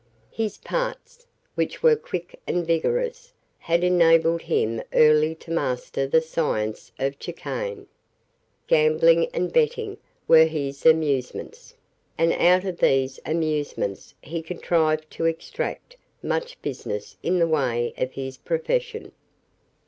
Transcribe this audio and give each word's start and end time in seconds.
His 0.31 0.57
parts, 0.57 1.27
which 1.53 1.83
were 1.83 1.95
quick 1.95 2.39
and 2.47 2.65
vigorous, 2.65 3.33
had 3.59 3.83
enabled 3.83 4.41
him 4.41 4.81
early 4.93 5.35
to 5.35 5.51
master 5.51 6.07
the 6.07 6.21
science 6.21 6.91
of 6.97 7.17
chicane. 7.19 7.85
Gambling 8.65 9.27
and 9.31 9.53
betting 9.53 9.97
were 10.27 10.45
his 10.45 10.87
amusements; 10.87 11.75
and 12.17 12.33
out 12.33 12.65
of 12.65 12.79
these 12.79 13.19
amusements 13.27 14.15
he 14.23 14.41
contrived 14.41 15.11
to 15.11 15.25
extract 15.25 15.97
much 16.23 16.59
business 16.63 17.17
in 17.21 17.37
the 17.37 17.47
way 17.47 17.93
of 17.95 18.13
his 18.13 18.37
profession. 18.37 19.11